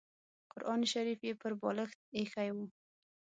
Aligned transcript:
قران 0.51 0.81
شریف 0.91 1.19
یې 1.27 1.33
پر 1.41 1.51
بالښت 1.61 1.99
اېښی 2.17 2.49
و. 2.55 2.57